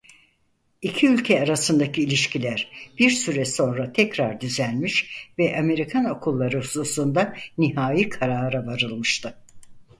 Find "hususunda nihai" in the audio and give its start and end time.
6.59-8.09